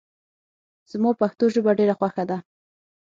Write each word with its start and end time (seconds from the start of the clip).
زما 0.91 1.11
پښتو 1.21 1.45
ژبه 1.53 1.71
ډېره 1.79 1.93
خوښه 1.99 2.23
ده 2.29 2.37